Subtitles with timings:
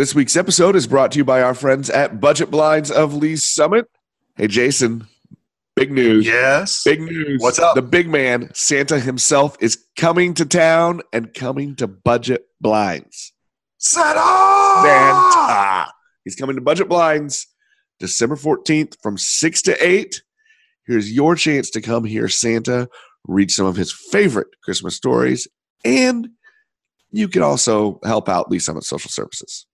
[0.00, 3.44] This week's episode is brought to you by our friends at Budget Blinds of Lee's
[3.44, 3.84] Summit.
[4.34, 5.06] Hey, Jason,
[5.76, 6.24] big news.
[6.24, 6.82] Yes.
[6.84, 7.42] Big news.
[7.42, 7.74] What's up?
[7.74, 13.34] The big man, Santa himself, is coming to town and coming to Budget Blinds.
[13.76, 14.20] Santa!
[14.82, 15.92] Santa.
[16.24, 17.46] He's coming to Budget Blinds
[17.98, 20.22] December 14th from 6 to 8.
[20.86, 22.88] Here's your chance to come hear Santa
[23.28, 25.46] read some of his favorite Christmas stories,
[25.84, 26.30] and
[27.10, 29.66] you can also help out Lee's Summit Social Services.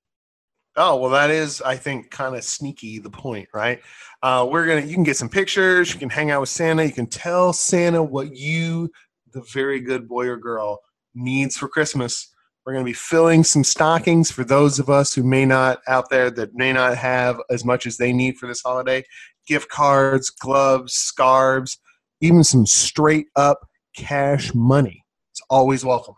[0.77, 3.81] Oh, well, that is, I think, kind of sneaky the point, right?
[4.23, 6.93] Uh, we're to, you can get some pictures, you can hang out with Santa, you
[6.93, 8.91] can tell Santa what you,
[9.33, 10.81] the very good boy or girl,
[11.15, 12.29] needs for Christmas.
[12.65, 16.11] We're going to be filling some stockings for those of us who may not out
[16.11, 19.05] there that may not have as much as they need for this holiday.
[19.47, 21.79] Gift cards, gloves, scarves,
[22.21, 23.61] even some straight up
[23.97, 25.05] cash money.
[25.33, 26.17] It's always welcome.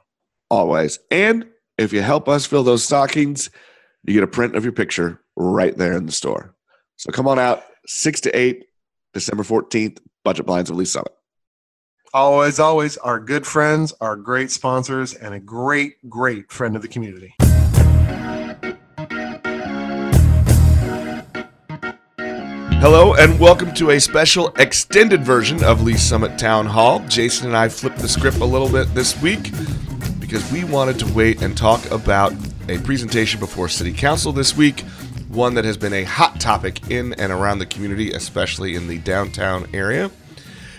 [0.51, 0.99] Always.
[1.11, 1.47] And
[1.77, 3.51] if you help us fill those stockings,
[4.09, 6.55] you get a print of your picture right there in the store.
[6.97, 8.65] So come on out, 6 to 8,
[9.13, 11.13] December 14th, Budget Blinds of Lee's Summit.
[12.15, 16.89] Always, always, our good friends, our great sponsors, and a great, great friend of the
[16.89, 17.35] community.
[22.81, 27.01] Hello, and welcome to a special extended version of Lee's Summit Town Hall.
[27.09, 29.53] Jason and I flipped the script a little bit this week
[30.19, 32.33] because we wanted to wait and talk about
[32.69, 34.81] a presentation before City Council this week,
[35.29, 38.99] one that has been a hot topic in and around the community, especially in the
[38.99, 40.11] downtown area.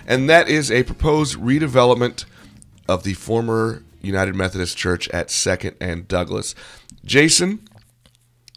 [0.08, 2.26] And that is a proposed redevelopment
[2.88, 6.56] of the former United Methodist Church at 2nd and Douglas.
[7.06, 7.68] Jason,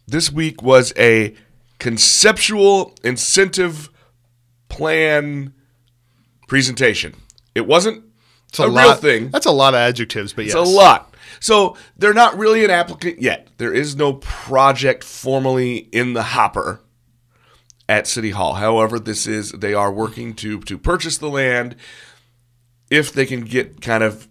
[0.07, 1.35] this week was a
[1.79, 3.91] conceptual incentive
[4.69, 5.53] plan
[6.49, 7.15] presentation.
[7.55, 8.05] It wasn't
[8.49, 9.31] It's a, real lot, thing.
[9.31, 10.69] That's a lot of adjectives, but It's yes.
[10.69, 11.12] a lot.
[11.41, 13.49] So they're not really an applicant yet.
[13.59, 16.81] There is no project formally in the hopper
[17.89, 18.55] at City Hall.
[18.55, 21.77] However, this is they are working to to purchase the land
[22.91, 24.29] if they can get kind of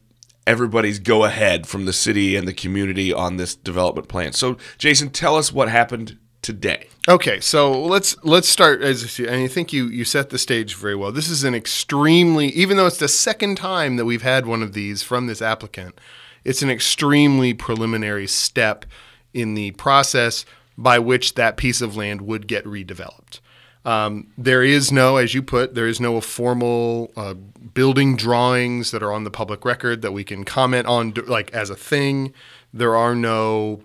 [0.48, 4.34] everybody's go ahead from the city and the community on this development plan.
[4.34, 6.88] So, Jason, tell us what happened today.
[7.08, 10.96] Okay, so let's let's start as and I think you you set the stage very
[10.96, 11.12] well.
[11.12, 14.74] This is an extremely even though it's the second time that we've had one of
[14.74, 16.00] these from this applicant,
[16.44, 18.86] it's an extremely preliminary step
[19.34, 20.46] in the process
[20.78, 23.40] by which that piece of land would get redeveloped.
[23.84, 29.02] Um, there is no, as you put, there is no formal uh, building drawings that
[29.02, 32.34] are on the public record that we can comment on, like as a thing.
[32.74, 33.82] There are no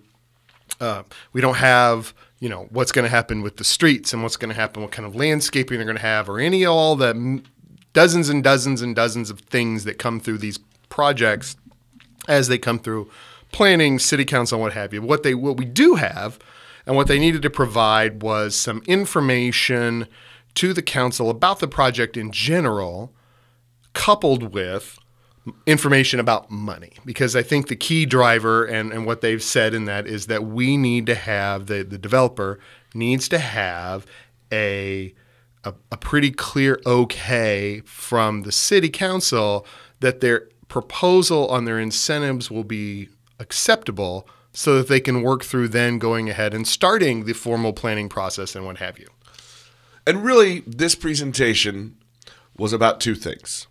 [0.79, 1.03] uh,
[1.33, 4.49] we don't have you know what's going to happen with the streets and what's going
[4.49, 7.09] to happen what kind of landscaping they're going to have or any of all the
[7.09, 7.43] m-
[7.93, 10.59] dozens and dozens and dozens of things that come through these
[10.89, 11.55] projects
[12.27, 13.09] as they come through
[13.51, 15.01] planning city council and what have you.
[15.01, 16.39] What they what we do have
[16.85, 20.07] and what they needed to provide was some information
[20.55, 23.13] to the council about the project in general
[23.93, 24.97] coupled with
[25.65, 26.93] information about money.
[27.05, 30.43] Because I think the key driver and, and what they've said in that is that
[30.43, 32.59] we need to have the, the developer
[32.93, 34.05] needs to have
[34.51, 35.13] a,
[35.63, 39.65] a a pretty clear okay from the city council
[39.99, 45.67] that their proposal on their incentives will be acceptable so that they can work through
[45.67, 49.07] then going ahead and starting the formal planning process and what have you.
[50.05, 51.95] And really, this presentation
[52.57, 53.67] was about two things.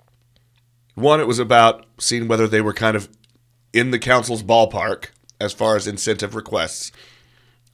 [0.94, 3.08] One, it was about seeing whether they were kind of
[3.72, 5.06] in the council's ballpark
[5.40, 6.92] as far as incentive requests.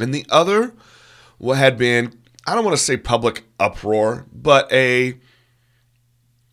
[0.01, 0.75] And the other
[1.43, 2.17] what had been,
[2.47, 5.19] I don't want to say public uproar, but a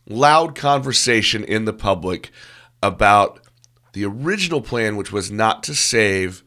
[0.08, 2.32] loud conversation in the public
[2.82, 3.40] about
[3.94, 6.44] the original plan, which was not to save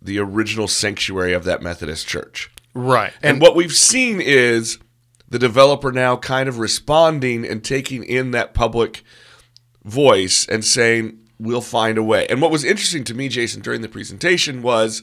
[0.00, 2.50] the original sanctuary of that Methodist church.
[2.74, 3.12] Right.
[3.22, 4.78] And, what we've seen is
[5.28, 9.02] the developer now kind of responding and taking in that public
[9.84, 12.26] voice and saying, we'll find a way.
[12.28, 15.02] And what was interesting to me, Jason, during the presentation was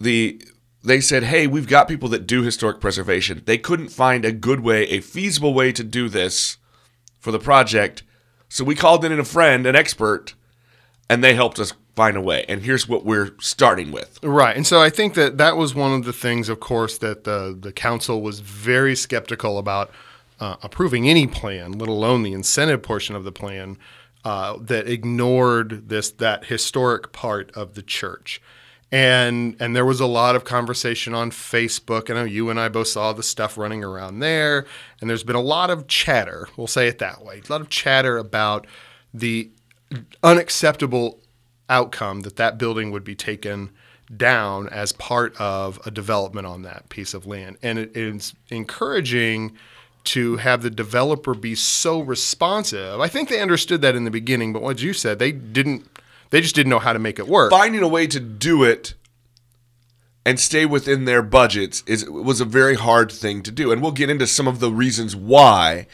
[0.00, 0.42] the
[0.82, 3.42] they said, "Hey, we've got people that do historic preservation.
[3.46, 6.58] They couldn't find a good way, a feasible way to do this
[7.18, 8.02] for the project,
[8.54, 10.34] so we called in a friend, an expert,
[11.10, 12.44] and they helped us find a way.
[12.48, 14.56] And here's what we're starting with." Right.
[14.56, 17.58] And so I think that that was one of the things, of course, that the,
[17.58, 19.90] the council was very skeptical about
[20.38, 23.76] uh, approving any plan, let alone the incentive portion of the plan,
[24.24, 28.40] uh, that ignored this that historic part of the church.
[28.94, 32.08] And and there was a lot of conversation on Facebook.
[32.08, 34.66] I know you and I both saw the stuff running around there,
[35.00, 36.46] and there's been a lot of chatter.
[36.56, 37.42] We'll say it that way.
[37.44, 38.68] A lot of chatter about
[39.12, 39.50] the
[40.22, 41.18] unacceptable
[41.68, 43.72] outcome that that building would be taken
[44.16, 47.56] down as part of a development on that piece of land.
[47.62, 49.56] And it, it's encouraging
[50.04, 53.00] to have the developer be so responsive.
[53.00, 55.88] I think they understood that in the beginning, but what you said, they didn't
[56.30, 57.50] they just didn't know how to make it work.
[57.50, 58.94] Finding a way to do it
[60.26, 63.70] and stay within their budgets is was a very hard thing to do.
[63.72, 65.86] And we'll get into some of the reasons why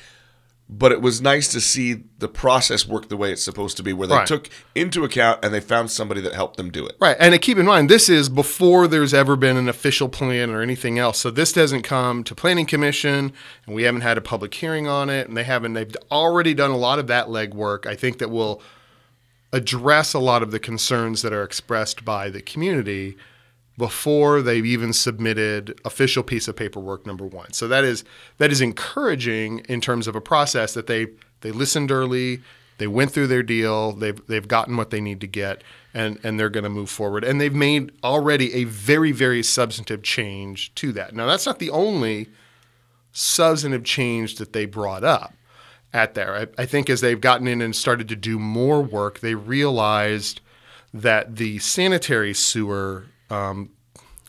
[0.72, 3.92] but it was nice to see the process work the way it's supposed to be,
[3.92, 4.26] where they Right.
[4.26, 6.96] took into account and they found somebody that helped them do it.
[7.00, 7.16] Right.
[7.18, 10.62] And to keep in mind, this is before there's ever been an official plan or
[10.62, 11.18] anything else.
[11.18, 13.32] So this doesn't come to planning commission
[13.66, 16.70] and we haven't had a public hearing on it and they haven't they've already done
[16.70, 17.84] a lot of that legwork.
[17.84, 18.62] I think that will
[19.52, 23.16] address a lot of the concerns that are expressed by the community
[23.76, 27.52] before they've even submitted official piece of paperwork number one.
[27.52, 28.04] So that is
[28.38, 31.06] that is encouraging in terms of a process that they
[31.40, 32.42] they listened early,
[32.78, 35.64] they went through their deal, they've they've gotten what they need to get,
[35.94, 37.24] and and they're going to move forward.
[37.24, 41.14] And they've made already a very very substantive change to that.
[41.14, 42.28] Now that's not the only
[43.12, 45.34] substantive change that they brought up
[45.92, 46.34] at there.
[46.34, 50.40] I, I think as they've gotten in and started to do more work, they realized
[50.92, 53.70] that the sanitary sewer um,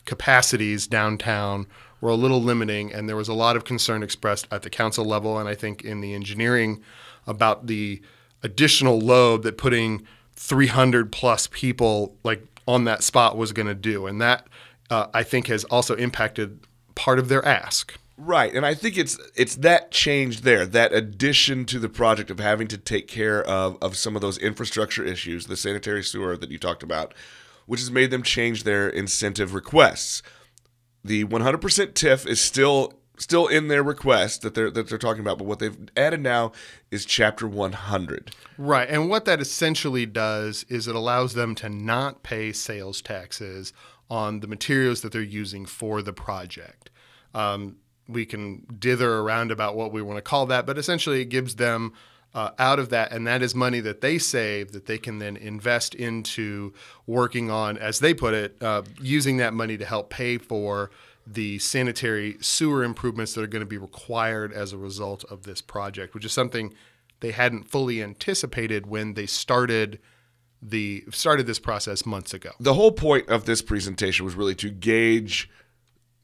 [0.04, 1.66] capacities downtown
[2.00, 5.04] were a little limiting, and there was a lot of concern expressed at the council
[5.04, 6.82] level, and I think in the engineering
[7.26, 8.02] about the
[8.42, 14.06] additional load that putting 300 plus people like on that spot was going to do,
[14.06, 14.48] and that
[14.90, 16.60] uh, I think has also impacted
[16.94, 17.96] part of their ask.
[18.24, 22.38] Right, and I think it's it's that change there, that addition to the project of
[22.38, 26.48] having to take care of of some of those infrastructure issues, the sanitary sewer that
[26.48, 27.14] you talked about,
[27.66, 30.22] which has made them change their incentive requests.
[31.02, 31.58] The 100%
[31.94, 35.58] TIF is still still in their request that they're that they're talking about, but what
[35.58, 36.52] they've added now
[36.92, 38.36] is Chapter 100.
[38.56, 38.88] Right.
[38.88, 43.72] And what that essentially does is it allows them to not pay sales taxes
[44.08, 46.88] on the materials that they're using for the project.
[47.34, 47.78] Um,
[48.08, 51.56] we can dither around about what we want to call that, but essentially it gives
[51.56, 51.92] them
[52.34, 55.36] uh, out of that, and that is money that they save that they can then
[55.36, 56.72] invest into
[57.06, 60.90] working on, as they put it, uh, using that money to help pay for
[61.26, 65.60] the sanitary sewer improvements that are going to be required as a result of this
[65.60, 66.72] project, which is something
[67.20, 70.00] they hadn't fully anticipated when they started
[70.60, 72.50] the started this process months ago.
[72.60, 75.50] The whole point of this presentation was really to gauge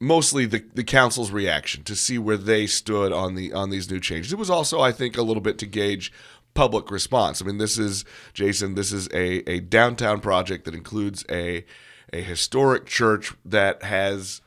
[0.01, 4.01] mostly the, the council's reaction to see where they stood on the on these new
[4.01, 4.33] changes.
[4.33, 6.13] It was also, I think, a little bit to gauge
[6.55, 7.41] public response.
[7.41, 8.75] I mean, this is Jason.
[8.75, 11.65] This is a, a downtown project that includes a
[12.13, 14.41] a historic church that has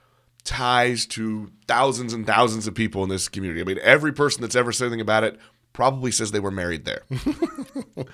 [0.43, 3.61] ties to thousands and thousands of people in this community.
[3.61, 5.37] I mean, every person that's ever said anything about it
[5.73, 7.03] probably says they were married there.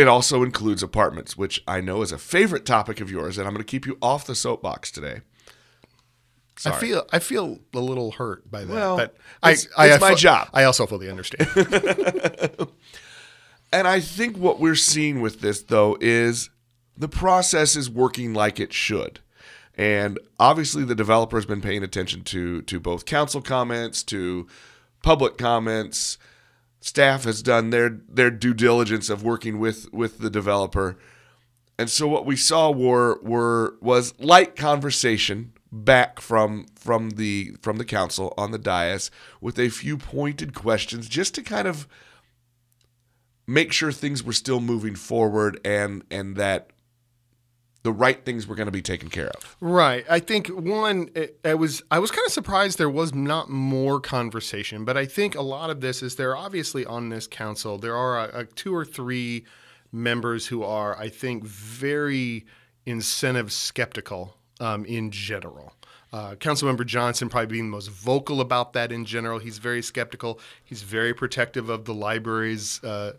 [0.00, 3.52] It also includes apartments, which I know is a favorite topic of yours, and I'm
[3.52, 5.20] going to keep you off the soapbox today.
[6.64, 10.10] I feel I feel a little hurt by that, Well, but it's- I, I my
[10.10, 10.48] fu- job.
[10.52, 11.48] I also fully understand.
[13.72, 16.50] And I think what we're seeing with this, though, is
[16.96, 19.20] the process is working like it should.
[19.76, 24.48] And obviously, the developer has been paying attention to to both council comments, to
[25.02, 26.18] public comments.
[26.80, 30.98] Staff has done their their due diligence of working with with the developer.
[31.78, 37.78] And so what we saw were were was light conversation back from from the from
[37.78, 39.10] the council on the dais
[39.40, 41.86] with a few pointed questions just to kind of
[43.46, 46.70] make sure things were still moving forward and and that
[47.82, 49.56] the right things were going to be taken care of.
[49.60, 50.04] Right.
[50.08, 54.00] I think one, it, it was I was kind of surprised there was not more
[54.00, 57.78] conversation, but I think a lot of this is they're obviously on this council.
[57.78, 59.46] There are a, a two or three
[59.92, 62.44] members who are, I think, very
[62.84, 65.74] incentive skeptical um, in general.
[66.12, 69.38] Uh, Councilmember Johnson probably being the most vocal about that in general.
[69.38, 70.40] He's very skeptical.
[70.64, 73.12] He's very protective of the library's uh,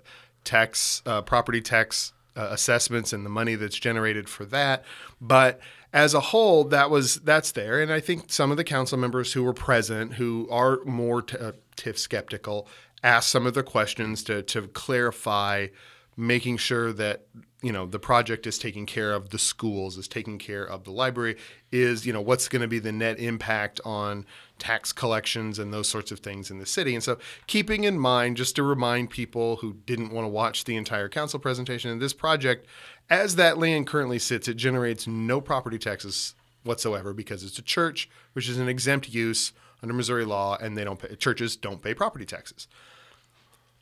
[0.44, 4.84] tax, uh, property tax uh, assessments and the money that's generated for that.
[5.20, 5.60] But
[5.94, 9.34] as a whole, that was that's there, and I think some of the council members
[9.34, 12.68] who were present, who are more t- uh, TIF skeptical,
[13.04, 15.68] asked some of the questions to to clarify,
[16.16, 17.26] making sure that
[17.62, 20.92] you know the project is taking care of the schools, is taking care of the
[20.92, 21.38] library,
[21.72, 24.26] is you know what's going to be the net impact on
[24.58, 26.94] tax collections and those sorts of things in the city.
[26.94, 30.76] And so, keeping in mind, just to remind people who didn't want to watch the
[30.76, 32.66] entire council presentation, this project,
[33.10, 38.10] as that land currently sits, it generates no property taxes whatsoever because it's a church,
[38.34, 39.54] which is an exempt use
[39.84, 42.68] under Missouri law, and they don't pay, churches don't pay property taxes.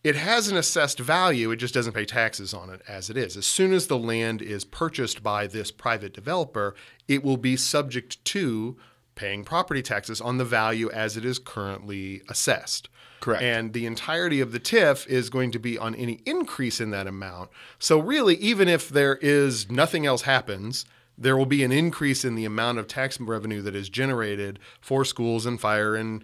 [0.03, 3.35] It has an assessed value, it just doesn't pay taxes on it as it is.
[3.35, 6.75] As soon as the land is purchased by this private developer,
[7.07, 8.77] it will be subject to
[9.15, 12.87] paying property taxes on the value as it is currently assessed.
[13.19, 13.43] Correct.
[13.43, 17.05] And the entirety of the TIF is going to be on any increase in that
[17.05, 17.49] amount.
[17.77, 20.85] So, really, even if there is nothing else happens,
[21.17, 25.03] there will be an increase in the amount of tax revenue that is generated for
[25.03, 26.23] schools and fire and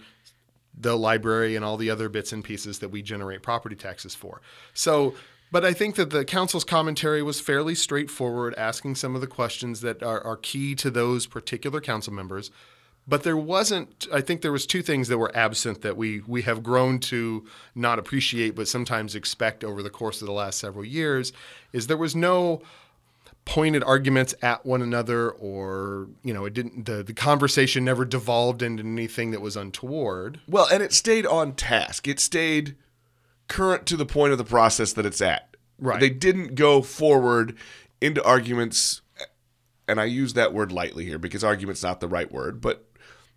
[0.77, 4.41] the library and all the other bits and pieces that we generate property taxes for.
[4.73, 5.15] So,
[5.51, 9.81] but I think that the council's commentary was fairly straightforward, asking some of the questions
[9.81, 12.51] that are, are key to those particular council members.
[13.07, 14.07] But there wasn't.
[14.11, 17.45] I think there was two things that were absent that we we have grown to
[17.75, 21.31] not appreciate, but sometimes expect over the course of the last several years.
[21.71, 22.63] Is there was no
[23.45, 28.63] pointed arguments at one another or you know it didn't the, the conversation never devolved
[28.63, 32.07] into anything that was untoward Well, and it stayed on task.
[32.07, 32.75] It stayed
[33.47, 35.55] current to the point of the process that it's at.
[35.77, 35.99] Right.
[35.99, 37.55] They didn't go forward
[38.01, 39.01] into arguments,
[39.87, 42.89] and I use that word lightly here because argument's not the right word, but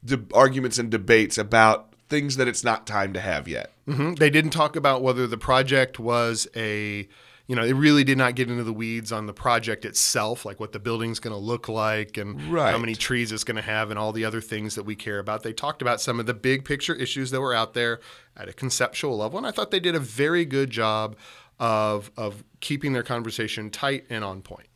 [0.02, 3.72] the arguments and debates about things that it's not time to have yet.
[3.86, 7.08] hmm They didn't talk about whether the project was a,
[7.48, 10.60] you know, it really did not get into the weeds on the project itself, like
[10.60, 13.88] what the building's going to look like and how many trees it's going to have
[13.90, 15.42] and all the other things that we care about.
[15.42, 18.00] They talked about some of the big picture issues that were out there
[18.36, 21.16] at a conceptual level, and I thought they did a very good job
[21.58, 24.68] of of keeping their conversation tight and on point.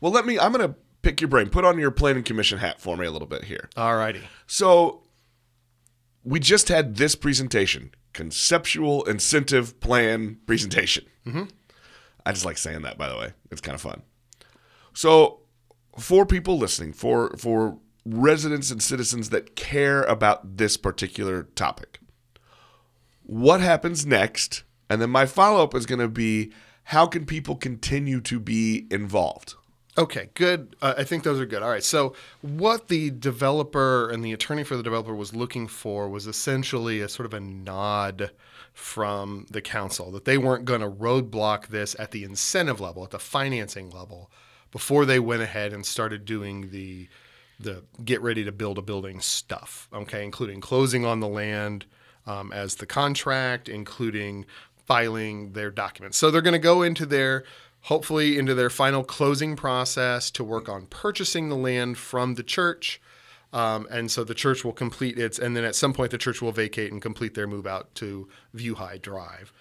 [0.00, 0.36] Well, let me.
[0.36, 1.48] I'm going to pick your brain.
[1.48, 3.70] Put on your planning commission hat for me a little bit here.
[3.76, 4.22] All righty.
[4.48, 5.04] So
[6.24, 11.04] we just had this presentation, conceptual incentive plan presentation.
[11.24, 11.44] Mm-hmm.
[12.24, 13.32] I just like saying that, by the way.
[13.50, 14.02] It's kind of fun.
[14.92, 15.40] So
[15.98, 22.00] for people listening, for for residents and citizens that care about this particular topic,
[23.22, 24.64] what happens next?
[24.88, 26.52] And then my follow up is going to be
[26.84, 29.54] how can people continue to be involved?
[29.98, 30.76] Okay, good.
[30.80, 31.62] Uh, I think those are good.
[31.62, 31.84] All right.
[31.84, 37.00] So, what the developer and the attorney for the developer was looking for was essentially
[37.00, 38.30] a sort of a nod
[38.72, 43.10] from the council that they weren't going to roadblock this at the incentive level, at
[43.10, 44.30] the financing level,
[44.70, 47.08] before they went ahead and started doing the
[47.58, 49.88] the get ready to build a building stuff.
[49.92, 51.84] Okay, including closing on the land
[52.26, 54.46] um, as the contract, including
[54.86, 56.16] filing their documents.
[56.16, 57.44] So they're going to go into their
[57.82, 63.00] hopefully into their final closing process to work on purchasing the land from the church.
[63.52, 66.40] Um, and so the church will complete its, and then at some point the church
[66.40, 69.52] will vacate and complete their move out to View High Drive.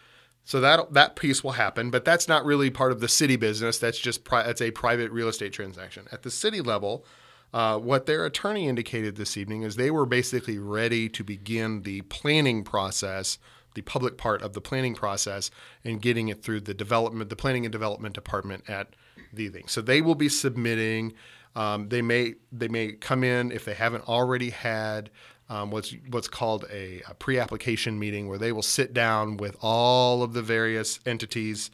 [0.43, 3.77] So that that piece will happen, but that's not really part of the city business.
[3.77, 6.07] That's just pri- that's a private real estate transaction.
[6.11, 7.05] At the city level,
[7.53, 12.01] uh, what their attorney indicated this evening is they were basically ready to begin the
[12.01, 13.37] planning process,
[13.75, 15.51] the public part of the planning process,
[15.83, 18.95] and getting it through the development, the planning and development department at
[19.31, 19.67] the thing.
[19.67, 21.13] So they will be submitting.
[21.59, 25.09] Um, they may they may come in if they haven't already had
[25.49, 30.23] um, what's what's called a, a pre-application meeting where they will sit down with all
[30.23, 31.69] of the various entities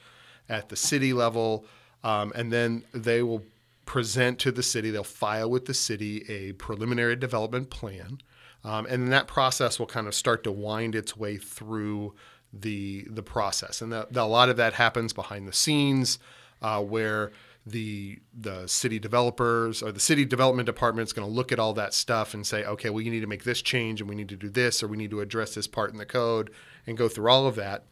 [0.49, 1.65] at the city level,
[2.03, 3.43] um, and then they will
[3.85, 4.89] present to the city.
[4.89, 8.17] They'll file with the city a preliminary development plan,
[8.63, 12.15] um, and then that process will kind of start to wind its way through
[12.51, 13.83] the the process.
[13.83, 16.17] And the, the, a lot of that happens behind the scenes,
[16.63, 17.31] uh, where
[17.65, 21.73] the the city developers or the city development department is going to look at all
[21.73, 24.29] that stuff and say, okay, well, you need to make this change, and we need
[24.29, 26.51] to do this, or we need to address this part in the code,
[26.85, 27.85] and go through all of that.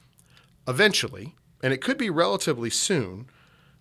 [0.68, 3.27] Eventually, and it could be relatively soon,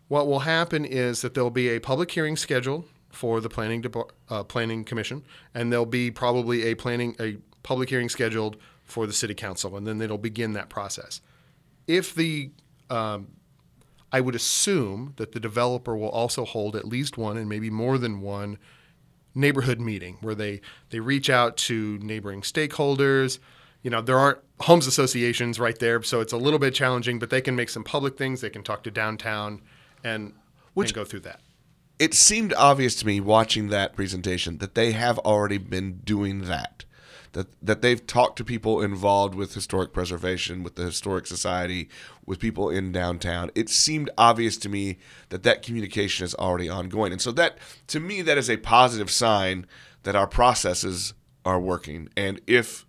[0.08, 3.84] what will happen is that there'll be a public hearing scheduled for the planning
[4.30, 5.22] uh, planning commission,
[5.54, 9.87] and there'll be probably a planning a public hearing scheduled for the city council, and
[9.87, 11.20] then it'll begin that process.
[11.87, 12.50] If the
[12.88, 13.28] um,
[14.12, 17.97] I would assume that the developer will also hold at least one and maybe more
[17.99, 18.59] than one
[19.35, 23.38] neighborhood meeting where they they reach out to neighboring stakeholders.
[23.83, 27.31] You know, there aren't homes associations right there, so it's a little bit challenging, but
[27.31, 28.40] they can make some public things.
[28.40, 29.62] They can talk to downtown
[30.04, 30.35] and,
[30.90, 31.40] and go through that.
[31.99, 36.85] It seemed obvious to me watching that presentation that they have already been doing that.
[37.32, 41.88] That, that they've talked to people involved with historic preservation, with the historic society,
[42.26, 43.50] with people in downtown.
[43.54, 44.98] It seemed obvious to me
[45.30, 49.10] that that communication is already ongoing, and so that to me that is a positive
[49.10, 49.66] sign
[50.02, 52.10] that our processes are working.
[52.16, 52.84] And if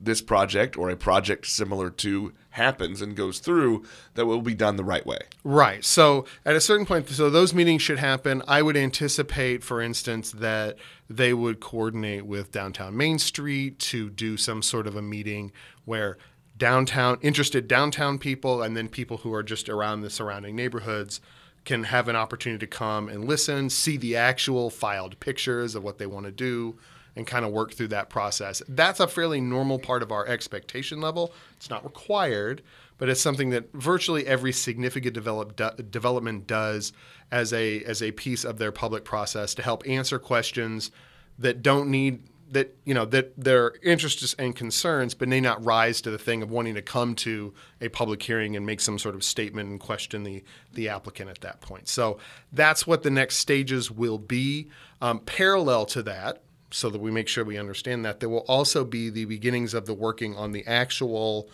[0.00, 4.76] this project or a project similar to happens and goes through, that will be done
[4.76, 5.18] the right way.
[5.44, 5.84] Right.
[5.84, 8.42] So at a certain point, so those meetings should happen.
[8.46, 10.76] I would anticipate, for instance, that
[11.08, 15.52] they would coordinate with downtown Main Street to do some sort of a meeting
[15.84, 16.18] where
[16.56, 21.20] downtown interested downtown people and then people who are just around the surrounding neighborhoods
[21.64, 25.98] can have an opportunity to come and listen, see the actual filed pictures of what
[25.98, 26.78] they want to do,
[27.16, 28.62] and kind of work through that process.
[28.68, 31.32] That's a fairly normal part of our expectation level.
[31.56, 32.62] It's not required,
[32.98, 36.92] but it's something that virtually every significant develop, de- development does
[37.30, 40.90] as a as a piece of their public process to help answer questions
[41.38, 46.00] that don't need that you know that their interests and concerns, but may not rise
[46.02, 49.14] to the thing of wanting to come to a public hearing and make some sort
[49.14, 51.88] of statement and question the the applicant at that point.
[51.88, 52.18] So
[52.52, 54.68] that's what the next stages will be.
[55.00, 58.84] Um, parallel to that, so that we make sure we understand that, there will also
[58.84, 61.48] be the beginnings of the working on the actual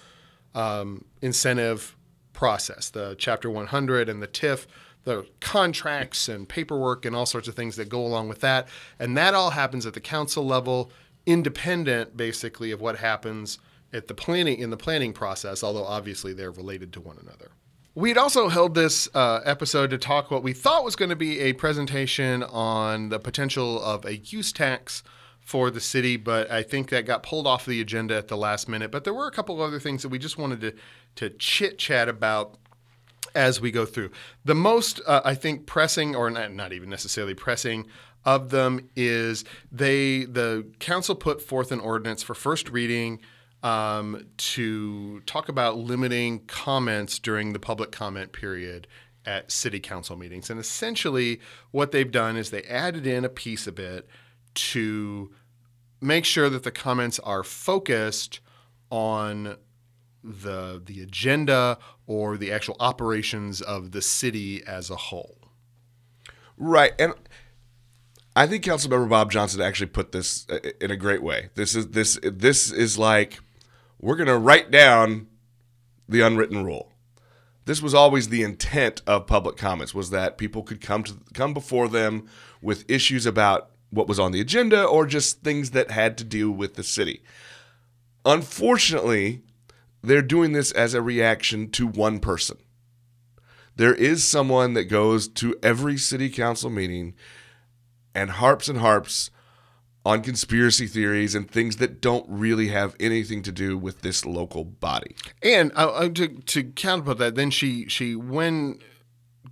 [0.54, 1.96] um, incentive
[2.32, 4.66] process, the Chapter 100 and the TIF
[5.06, 8.66] the contracts and paperwork and all sorts of things that go along with that.
[8.98, 10.90] And that all happens at the council level,
[11.24, 13.60] independent basically of what happens
[13.92, 17.52] at the planning in the planning process, although obviously they're related to one another.
[17.96, 21.40] We'd also held this uh, episode to talk what we thought was going to be
[21.40, 25.02] a presentation on the potential of a use tax
[25.40, 28.68] for the city, but I think that got pulled off the agenda at the last
[28.68, 28.90] minute.
[28.90, 30.74] But there were a couple of other things that we just wanted to
[31.14, 32.58] to chit chat about
[33.34, 34.10] as we go through.
[34.44, 37.86] The most, uh, I think, pressing, or not, not even necessarily pressing,
[38.26, 43.20] of them is they the council put forth an ordinance for first reading
[43.66, 48.86] um, to talk about limiting comments during the public comment period
[49.24, 50.50] at city council meetings.
[50.50, 51.40] And essentially,
[51.72, 54.06] what they've done is they added in a piece of it
[54.54, 55.32] to
[56.00, 58.38] make sure that the comments are focused
[58.88, 59.56] on
[60.22, 65.38] the the agenda or the actual operations of the city as a whole.
[66.56, 67.14] Right, and
[68.36, 71.48] I think Councilmember Bob Johnson actually put this uh, in a great way.
[71.56, 73.40] This is this this is like
[74.06, 75.26] we're going to write down
[76.08, 76.92] the unwritten rule.
[77.64, 81.52] This was always the intent of public comments was that people could come to come
[81.52, 82.28] before them
[82.62, 86.52] with issues about what was on the agenda or just things that had to do
[86.52, 87.24] with the city.
[88.24, 89.42] Unfortunately,
[90.02, 92.58] they're doing this as a reaction to one person.
[93.74, 97.14] There is someone that goes to every city council meeting
[98.14, 99.32] and harps and harps
[100.06, 104.64] on conspiracy theories and things that don't really have anything to do with this local
[104.64, 105.16] body.
[105.42, 108.78] And uh, to to counterput that, then she she when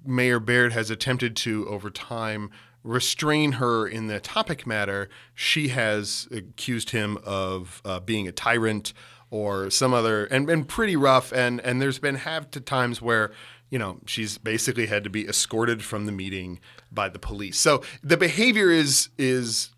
[0.06, 2.50] Mayor Baird has attempted to over time
[2.84, 8.92] restrain her in the topic matter, she has accused him of uh, being a tyrant,
[9.34, 13.32] or some other and, and pretty rough and and there's been have to times where
[13.68, 16.60] you know she's basically had to be escorted from the meeting
[16.92, 19.70] by the police so the behavior is is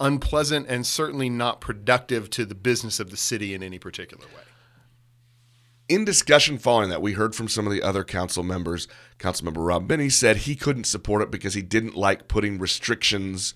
[0.00, 4.42] unpleasant and certainly not productive to the business of the city in any particular way
[5.90, 8.86] in discussion following that, we heard from some of the other council members.
[9.18, 13.54] Councilmember Rob Binney said he couldn't support it because he didn't like putting restrictions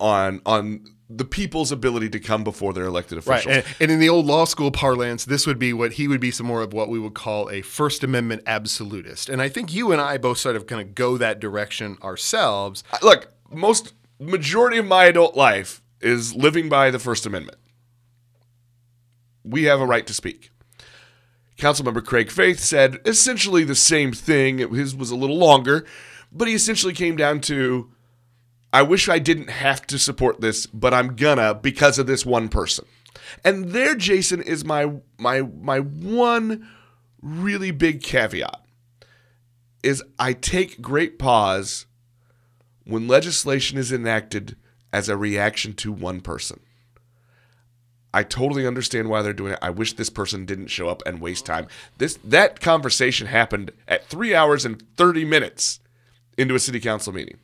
[0.00, 3.46] on on the people's ability to come before their elected officials.
[3.46, 3.64] Right.
[3.64, 6.30] And, and, in the old law school parlance, this would be what he would be
[6.30, 9.28] some more of what we would call a First Amendment absolutist.
[9.28, 12.84] And I think you and I both sort of kind of go that direction ourselves.
[13.02, 17.58] Look, most majority of my adult life is living by the First Amendment.
[19.42, 20.50] We have a right to speak.
[21.56, 24.58] Councilmember Craig Faith said essentially the same thing.
[24.74, 25.86] His was a little longer,
[26.30, 27.90] but he essentially came down to
[28.72, 32.48] I wish I didn't have to support this, but I'm gonna because of this one
[32.48, 32.86] person.
[33.44, 36.68] And there, Jason, is my my my one
[37.20, 38.60] really big caveat
[39.82, 41.86] is I take great pause
[42.84, 44.56] when legislation is enacted
[44.92, 46.60] as a reaction to one person.
[48.12, 49.58] I totally understand why they're doing it.
[49.62, 51.68] I wish this person didn't show up and waste time.
[51.98, 55.78] This that conversation happened at 3 hours and 30 minutes
[56.36, 57.38] into a city council meeting.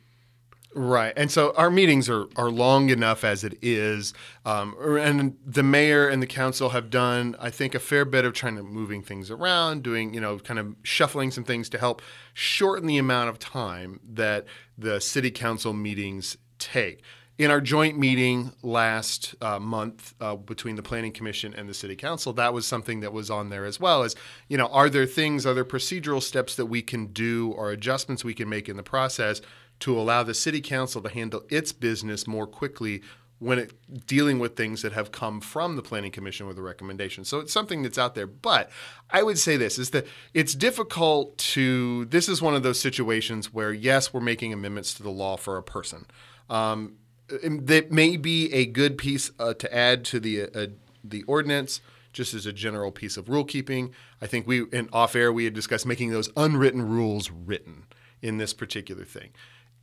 [0.75, 1.13] Right.
[1.17, 4.13] And so our meetings are, are long enough as it is.
[4.45, 8.33] Um, and the mayor and the council have done, I think, a fair bit of
[8.33, 12.01] trying to moving things around, doing, you know, kind of shuffling some things to help
[12.33, 14.45] shorten the amount of time that
[14.77, 17.01] the city council meetings take.
[17.39, 21.95] In our joint meeting last uh, month uh, between the Planning Commission and the City
[21.95, 24.01] Council, that was something that was on there as well.
[24.01, 24.15] As
[24.47, 28.23] you know, are there things, are there procedural steps that we can do or adjustments
[28.23, 29.41] we can make in the process
[29.79, 33.01] to allow the city council to handle its business more quickly
[33.39, 37.23] when it dealing with things that have come from the planning commission with a recommendation.
[37.23, 38.25] So it's something that's out there.
[38.25, 38.71] But
[39.11, 43.53] I would say this is that it's difficult to this is one of those situations
[43.53, 46.07] where yes, we're making amendments to the law for a person.
[46.49, 46.95] Um,
[47.29, 50.67] that may be a good piece uh, to add to the uh,
[51.03, 51.81] the ordinance
[52.13, 53.93] just as a general piece of rule keeping.
[54.21, 57.83] I think we, in off air, we had discussed making those unwritten rules written
[58.21, 59.29] in this particular thing.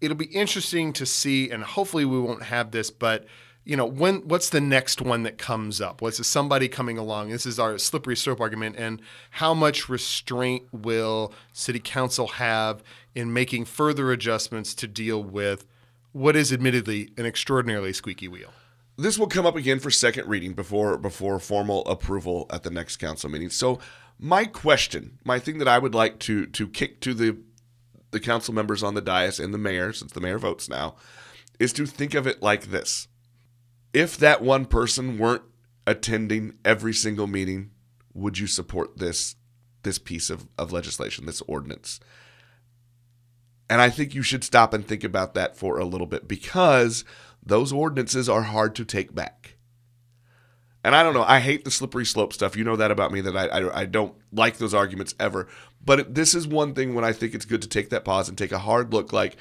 [0.00, 3.26] It'll be interesting to see, and hopefully we won't have this, but
[3.64, 6.02] you know, when what's the next one that comes up?
[6.02, 7.30] What's somebody coming along?
[7.30, 12.82] This is our slippery slope argument, and how much restraint will city council have
[13.14, 15.64] in making further adjustments to deal with
[16.12, 18.52] what is admittedly an extraordinarily squeaky wheel?
[18.96, 22.98] This will come up again for second reading before before formal approval at the next
[22.98, 23.50] council meeting.
[23.50, 23.80] So,
[24.18, 27.38] my question, my thing that I would like to to kick to the
[28.14, 30.94] the council members on the dais and the mayor, since the mayor votes now,
[31.58, 33.08] is to think of it like this
[33.94, 35.44] if that one person weren't
[35.86, 37.70] attending every single meeting,
[38.12, 39.36] would you support this
[39.84, 42.00] this piece of, of legislation, this ordinance?
[43.68, 47.04] And I think you should stop and think about that for a little bit because
[47.44, 49.53] those ordinances are hard to take back.
[50.84, 52.56] And I don't know, I hate the slippery slope stuff.
[52.56, 55.48] You know that about me that I, I, I don't like those arguments ever.
[55.84, 58.36] But this is one thing when I think it's good to take that pause and
[58.36, 59.36] take a hard look like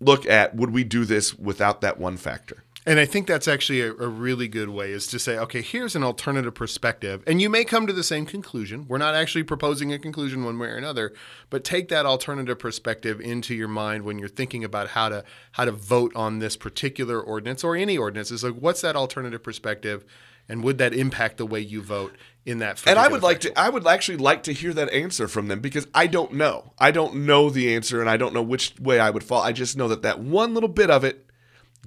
[0.00, 2.64] look at would we do this without that one factor?
[2.84, 5.94] And I think that's actually a, a, really good way is to say, okay, here's
[5.94, 7.22] an alternative perspective.
[7.28, 8.86] And you may come to the same conclusion.
[8.88, 11.12] We're not actually proposing a conclusion one way or another,
[11.48, 15.22] but take that alternative perspective into your mind when you're thinking about how to
[15.52, 18.32] how to vote on this particular ordinance or any ordinance.
[18.32, 20.04] Is like what's that alternative perspective
[20.52, 23.58] and would that impact the way you vote in that and i would like to
[23.58, 26.90] i would actually like to hear that answer from them because i don't know i
[26.90, 29.76] don't know the answer and i don't know which way i would fall i just
[29.76, 31.26] know that that one little bit of it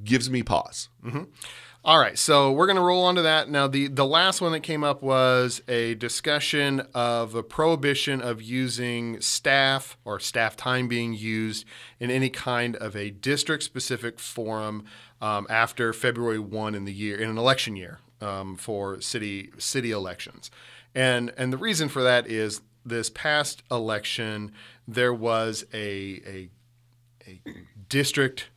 [0.03, 0.89] gives me pause.
[1.03, 1.23] Mm-hmm.
[1.83, 3.47] All right, so we're going to roll on to that.
[3.47, 8.41] Now, the, the last one that came up was a discussion of a prohibition of
[8.41, 11.63] using staff or staff time being used
[11.99, 14.85] in any kind of a district specific forum
[15.21, 19.91] um, after February 1 in the year, in an election year um, for city, city
[19.91, 20.51] elections.
[20.93, 24.51] And, and the reason for that is this past election,
[24.87, 26.49] there was a, a,
[27.27, 27.41] a
[27.89, 28.49] district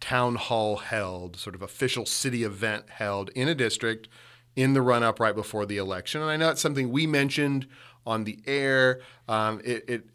[0.00, 4.08] town hall held, sort of official city event held in a district
[4.56, 6.20] in the run up right before the election.
[6.20, 7.66] And I know it's something we mentioned
[8.06, 9.00] on the air.
[9.28, 10.06] Um, it, it,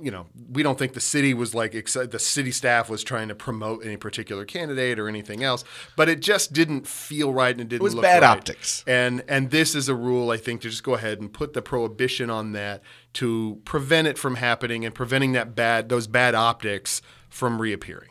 [0.00, 3.34] you know, we don't think the city was like the city staff was trying to
[3.34, 5.64] promote any particular candidate or anything else,
[5.96, 7.82] but it just didn't feel right and it didn't.
[7.82, 8.30] It was bad right.
[8.30, 8.84] optics.
[8.86, 11.62] And and this is a rule I think to just go ahead and put the
[11.62, 12.82] prohibition on that
[13.14, 18.10] to prevent it from happening and preventing that bad those bad optics from reappearing.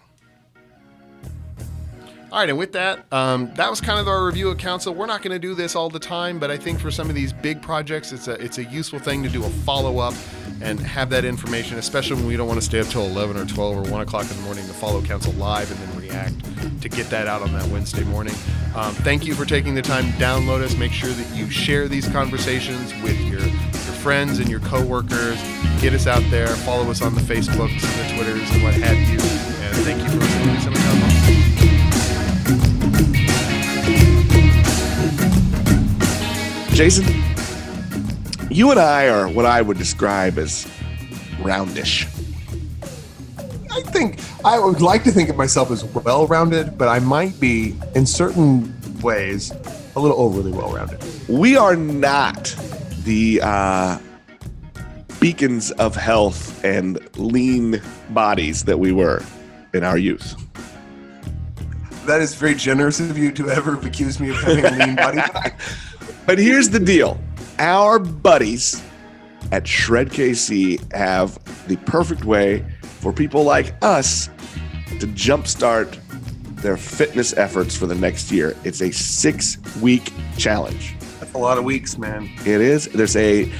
[2.33, 4.91] All right, and with that, um, that was kind of our review of council.
[4.93, 7.15] We're not going to do this all the time, but I think for some of
[7.15, 10.15] these big projects, it's a it's a useful thing to do a follow up
[10.61, 13.45] and have that information, especially when we don't want to stay up till 11 or
[13.45, 16.89] 12 or 1 o'clock in the morning to follow council live and then react to
[16.89, 18.33] get that out on that Wednesday morning.
[18.75, 20.75] Um, thank you for taking the time to download us.
[20.75, 25.41] Make sure that you share these conversations with your, your friends and your coworkers.
[25.81, 26.47] Get us out there.
[26.47, 29.19] Follow us on the Facebooks and the Twitters and what have you.
[29.19, 30.73] And thank you for listening to some
[36.73, 37.05] Jason,
[38.53, 40.67] you and I are what I would describe as
[41.41, 42.05] roundish.
[43.71, 47.39] I think I would like to think of myself as well rounded, but I might
[47.39, 49.51] be, in certain ways,
[49.95, 51.03] a little overly well rounded.
[51.27, 52.55] We are not
[53.03, 53.97] the uh,
[55.19, 59.23] beacons of health and lean bodies that we were
[59.73, 60.35] in our youth.
[62.05, 65.21] That is very generous of you to ever accuse me of having a lean body.
[66.25, 67.19] But here's the deal
[67.59, 68.81] our buddies
[69.51, 71.37] at Shred KC have
[71.67, 74.27] the perfect way for people like us
[74.99, 75.99] to jumpstart
[76.61, 78.55] their fitness efforts for the next year.
[78.63, 80.95] It's a six week challenge.
[81.19, 82.29] That's a lot of weeks, man.
[82.39, 82.87] It is.
[82.87, 83.51] There's a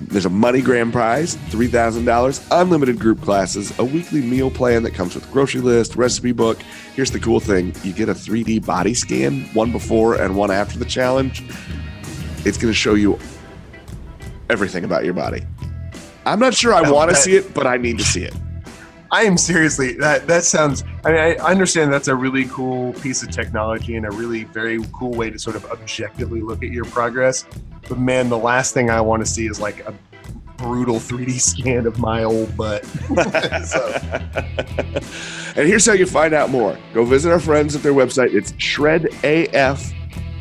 [0.00, 5.14] there's a money grand prize, $3,000, unlimited group classes, a weekly meal plan that comes
[5.14, 6.60] with grocery list, recipe book.
[6.94, 10.78] Here's the cool thing you get a 3D body scan, one before and one after
[10.78, 11.42] the challenge.
[12.46, 13.18] It's going to show you
[14.48, 15.42] everything about your body.
[16.24, 18.34] I'm not sure I want to see it, but I need to see it.
[19.10, 20.84] I am seriously that that sounds.
[21.04, 24.78] I mean, I understand that's a really cool piece of technology and a really very
[24.92, 27.44] cool way to sort of objectively look at your progress.
[27.88, 29.94] But man, the last thing I want to see is like a
[30.56, 32.84] brutal 3D scan of my old butt.
[35.56, 36.78] and here's how you find out more.
[36.94, 38.34] Go visit our friends at their website.
[38.34, 39.92] It's Shred AF,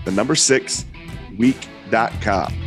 [0.06, 0.86] the number six,
[1.38, 2.65] week com.